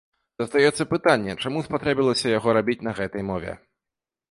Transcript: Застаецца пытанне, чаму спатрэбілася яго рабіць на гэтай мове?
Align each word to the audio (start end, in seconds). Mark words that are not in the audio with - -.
Застаецца 0.41 0.87
пытанне, 0.93 1.35
чаму 1.43 1.61
спатрэбілася 1.67 2.33
яго 2.39 2.57
рабіць 2.59 2.81
на 2.91 2.97
гэтай 3.03 3.23
мове? 3.31 3.51